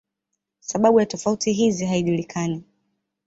[0.59, 2.63] Sababu ya tofauti hizi haijulikani.